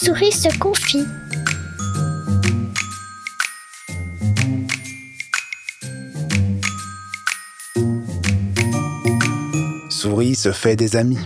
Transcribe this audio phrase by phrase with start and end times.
[0.00, 1.04] Souris se confie.
[9.90, 11.18] Souris se fait des amis.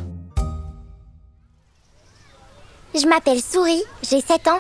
[2.94, 4.58] Je m'appelle Souris, j'ai 7 ans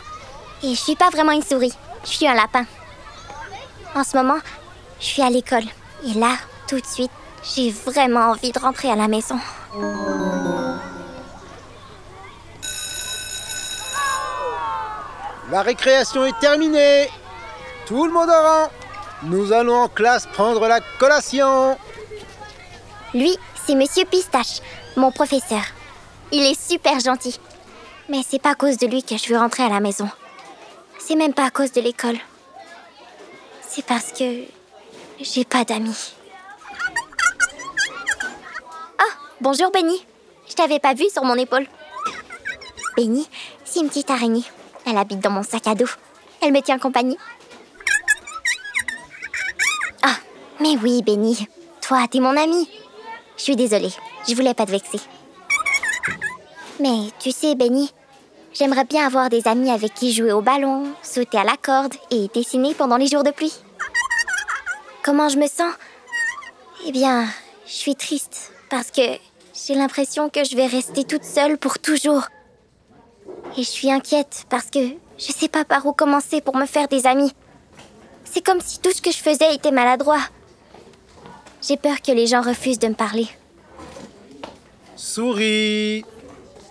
[0.62, 1.72] et je suis pas vraiment une souris,
[2.04, 2.66] je suis un lapin.
[3.94, 4.40] En ce moment,
[5.00, 5.64] je suis à l'école
[6.06, 6.36] et là,
[6.68, 7.10] tout de suite,
[7.56, 9.38] j'ai vraiment envie de rentrer à la maison.
[15.52, 17.10] La récréation est terminée.
[17.84, 18.70] Tout le monde en rang.
[19.24, 21.76] Nous allons en classe prendre la collation.
[23.12, 24.62] Lui, c'est Monsieur Pistache,
[24.96, 25.60] mon professeur.
[26.32, 27.38] Il est super gentil.
[28.08, 30.08] Mais c'est pas à cause de lui que je veux rentrer à la maison.
[30.98, 32.16] C'est même pas à cause de l'école.
[33.60, 34.44] C'est parce que
[35.20, 36.14] j'ai pas d'amis.
[38.98, 40.02] Ah, bonjour Benny.
[40.48, 41.66] Je t'avais pas vu sur mon épaule.
[42.96, 43.28] Benny,
[43.66, 44.44] c'est une petite araignée.
[44.86, 45.88] Elle habite dans mon sac à dos.
[46.40, 47.18] Elle me tient compagnie.
[50.02, 50.16] Ah,
[50.60, 51.46] mais oui, Benny.
[51.80, 52.68] Toi, t'es mon ami.
[53.36, 53.92] Je suis désolée.
[54.28, 55.00] Je voulais pas te vexer.
[56.80, 57.92] Mais tu sais, Benny,
[58.52, 62.28] j'aimerais bien avoir des amis avec qui jouer au ballon, sauter à la corde et
[62.34, 63.54] dessiner pendant les jours de pluie.
[65.04, 65.72] Comment je me sens?
[66.86, 67.26] Eh bien,
[67.66, 69.02] je suis triste parce que
[69.54, 72.26] j'ai l'impression que je vais rester toute seule pour toujours.
[73.56, 74.78] Et je suis inquiète parce que
[75.18, 77.32] je sais pas par où commencer pour me faire des amis.
[78.24, 80.20] C'est comme si tout ce que je faisais était maladroit.
[81.60, 83.28] J'ai peur que les gens refusent de me parler.
[84.96, 86.04] Souris.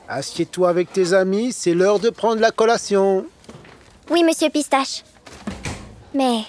[0.07, 3.25] Assieds-toi avec tes amis, c'est l'heure de prendre la collation.
[4.09, 5.03] Oui, monsieur Pistache.
[6.13, 6.41] Mais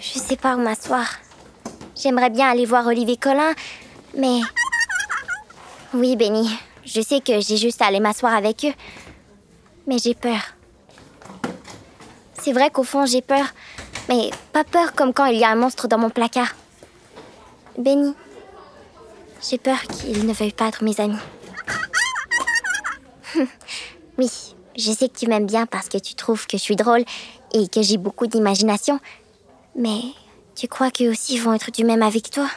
[0.00, 1.06] je sais pas où m'asseoir.
[2.00, 3.52] J'aimerais bien aller voir Olivier Collin,
[4.16, 4.40] mais.
[5.92, 6.48] Oui, Benny,
[6.84, 8.72] je sais que j'ai juste à aller m'asseoir avec eux.
[9.86, 10.40] Mais j'ai peur.
[12.40, 13.46] C'est vrai qu'au fond, j'ai peur.
[14.08, 16.54] Mais pas peur comme quand il y a un monstre dans mon placard.
[17.78, 18.14] Benny,
[19.48, 21.18] j'ai peur qu'ils ne veuillent pas être mes amis.
[24.18, 24.30] oui,
[24.76, 27.04] je sais que tu m'aimes bien parce que tu trouves que je suis drôle
[27.52, 29.00] et que j'ai beaucoup d'imagination.
[29.74, 30.00] Mais
[30.54, 32.48] tu crois qu'eux aussi vont être du même avec toi?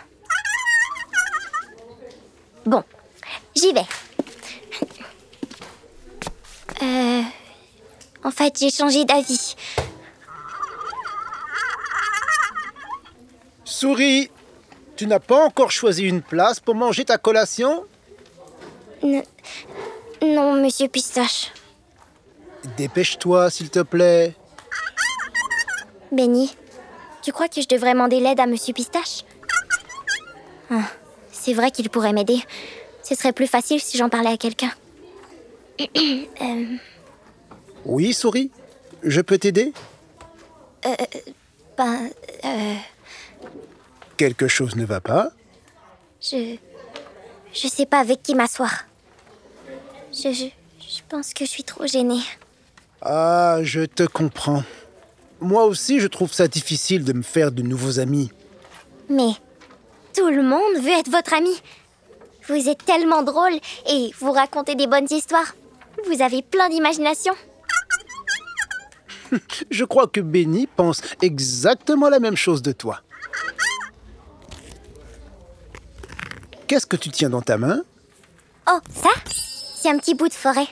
[2.66, 2.84] Bon,
[3.56, 3.86] j'y vais.
[6.86, 7.22] Euh.
[8.24, 9.56] En fait, j'ai changé d'avis.
[13.64, 14.30] Souris,
[14.96, 17.86] tu n'as pas encore choisi une place pour manger ta collation?
[19.04, 19.24] N-
[20.24, 21.52] non, monsieur Pistache.
[22.78, 24.36] Dépêche-toi, s'il te plaît.
[26.12, 26.56] Benny,
[27.22, 29.24] tu crois que je devrais demander l'aide à monsieur Pistache?
[30.72, 30.82] Ah,
[31.32, 32.40] C'est vrai qu'il pourrait m'aider.
[33.04, 34.72] Ce serait plus facile si j'en parlais à quelqu'un.
[35.80, 36.66] Euh,
[37.86, 38.52] Oui, Souris
[39.04, 39.74] Je peux t'aider?
[41.78, 42.10] Ben,
[42.46, 42.76] euh,
[44.18, 45.30] Quelque chose ne va pas?
[46.22, 46.56] Je.
[47.54, 48.86] Je sais pas avec qui m'asseoir.
[50.14, 50.46] Je, je.
[50.80, 52.22] Je pense que je suis trop gênée.
[53.02, 54.64] Ah, je te comprends.
[55.42, 58.32] Moi aussi, je trouve ça difficile de me faire de nouveaux amis.
[59.10, 59.32] Mais
[60.16, 61.52] tout le monde veut être votre ami.
[62.48, 63.54] Vous êtes tellement drôle
[63.90, 65.54] et vous racontez des bonnes histoires.
[66.08, 67.34] Vous avez plein d'imagination.
[69.70, 73.02] Je crois que Benny pense exactement la même chose de toi.
[76.68, 77.82] Qu'est-ce que tu tiens dans ta main?
[78.70, 79.10] Oh, ça?
[79.76, 80.68] C'est un petit bout de forêt.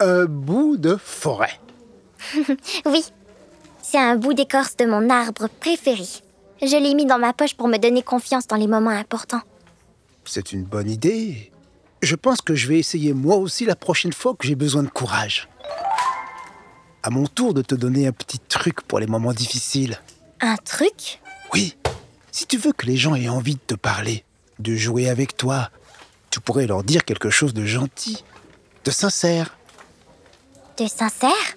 [0.00, 1.60] Un bout de forêt.
[2.86, 3.04] Oui,
[3.82, 6.04] c'est un bout d'écorce de mon arbre préféré.
[6.62, 9.42] Je l'ai mis dans ma poche pour me donner confiance dans les moments importants.
[10.24, 11.52] C'est une bonne idée.
[12.06, 14.88] Je pense que je vais essayer moi aussi la prochaine fois que j'ai besoin de
[14.88, 15.48] courage.
[17.02, 20.00] À mon tour de te donner un petit truc pour les moments difficiles.
[20.40, 21.20] Un truc?
[21.52, 21.76] Oui,
[22.30, 24.22] si tu veux que les gens aient envie de te parler,
[24.60, 25.70] de jouer avec toi,
[26.30, 28.22] tu pourrais leur dire quelque chose de gentil,
[28.84, 29.58] de sincère.
[30.78, 31.56] De sincère?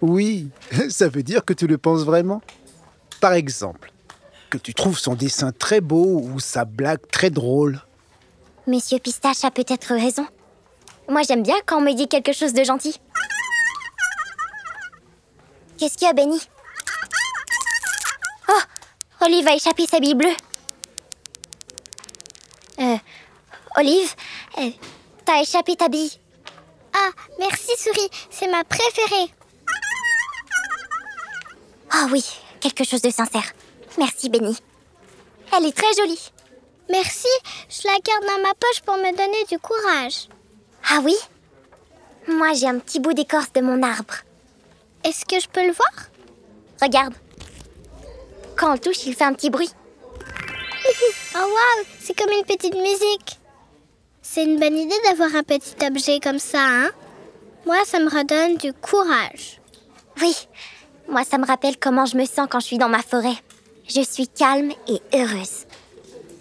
[0.00, 0.50] Oui,
[0.90, 2.40] ça veut dire que tu le penses vraiment?
[3.20, 3.90] Par exemple,
[4.48, 7.80] que tu trouves son dessin très beau ou sa blague très drôle.
[8.66, 10.26] Monsieur Pistache a peut-être raison.
[11.08, 13.00] Moi, j'aime bien quand on me dit quelque chose de gentil.
[15.78, 16.40] Qu'est-ce qu'il y a, Benny
[18.48, 18.60] Oh
[19.22, 20.36] Olive a échappé sa bille bleue.
[22.80, 22.96] Euh.
[23.76, 24.14] Olive,
[24.58, 24.70] euh,
[25.24, 26.12] t'as échappé ta bille.
[26.92, 29.32] Ah, merci Souris, c'est ma préférée.
[31.90, 32.24] Ah oui,
[32.60, 33.52] quelque chose de sincère.
[33.98, 34.56] Merci, Benny.
[35.56, 36.30] Elle est très jolie.
[36.90, 37.28] Merci,
[37.68, 40.28] je la garde dans ma poche pour me donner du courage.
[40.90, 41.14] Ah oui?
[42.26, 44.14] Moi, j'ai un petit bout d'écorce de mon arbre.
[45.04, 45.92] Est-ce que je peux le voir?
[46.82, 47.14] Regarde.
[48.56, 49.70] Quand on le touche, il fait un petit bruit.
[51.36, 53.38] Oh waouh, c'est comme une petite musique.
[54.20, 56.90] C'est une bonne idée d'avoir un petit objet comme ça, hein?
[57.66, 59.60] Moi, ça me redonne du courage.
[60.20, 60.34] Oui,
[61.08, 63.36] moi, ça me rappelle comment je me sens quand je suis dans ma forêt.
[63.88, 65.66] Je suis calme et heureuse.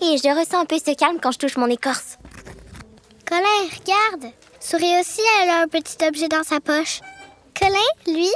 [0.02, 2.18] Et je ressens un peu ce calme quand je touche mon écorce.
[3.26, 4.34] Colin, regarde.
[4.60, 7.02] Souris aussi, elle a un petit objet dans sa poche.
[7.60, 8.30] Colin, lui,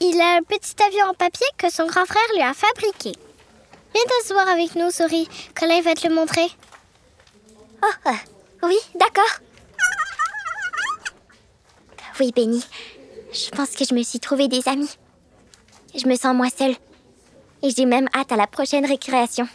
[0.00, 3.12] il a un petit avion en papier que son grand frère lui a fabriqué.
[3.94, 5.28] Viens t'asseoir avec nous, Souris.
[5.58, 6.46] Colin va te le montrer.
[7.82, 8.12] Oh, euh,
[8.64, 9.40] oui, d'accord.
[12.20, 12.62] Oui, Benny.
[13.32, 14.90] Je pense que je me suis trouvé des amis.
[15.94, 16.74] Je me sens moins seule.
[17.62, 19.48] Et j'ai même hâte à la prochaine récréation.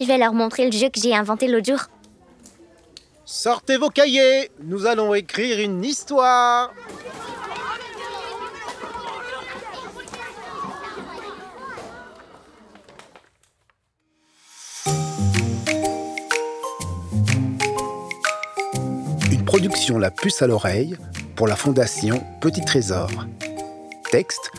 [0.00, 1.80] Je vais leur montrer le jeu que j'ai inventé l'autre jour.
[3.24, 6.72] Sortez vos cahiers, nous allons écrire une histoire.
[19.30, 20.96] Une production La Puce à l'oreille
[21.36, 23.10] pour la Fondation Petit Trésor.
[24.10, 24.52] Texte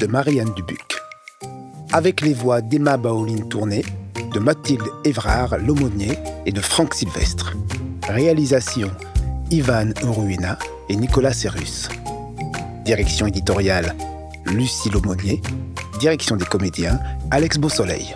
[0.00, 0.78] de Marianne Dubuc.
[1.92, 3.84] Avec les voix d'Emma Baoline Tourné,
[4.32, 7.54] de Mathilde Évrard Lomonier et de Franck Sylvestre.
[8.08, 8.90] Réalisation
[9.50, 10.58] Ivan Uruina
[10.88, 11.88] et Nicolas Serrus.
[12.84, 13.94] Direction éditoriale
[14.46, 15.40] Lucie Lomonier.
[16.00, 16.98] Direction des comédiens
[17.30, 18.14] Alex Beausoleil.